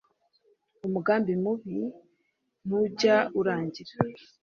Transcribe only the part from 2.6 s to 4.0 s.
ntu jy' urangira